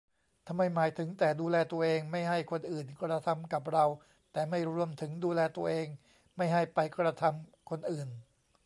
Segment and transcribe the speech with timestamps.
[0.47, 3.85] ทำไมหมายถึงแต่ ดูแลตัวเองไม่ให้คนอื่นกระทำกับเรา
[4.33, 5.87] แต่ไม่รวมถึง ดูแลตัวเอง
[6.37, 8.09] ไม่ให้ไปกระทำคนอื่น?